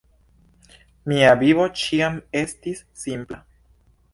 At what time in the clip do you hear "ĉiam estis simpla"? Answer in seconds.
1.81-3.43